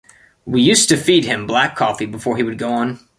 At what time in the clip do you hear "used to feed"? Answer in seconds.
0.63-1.25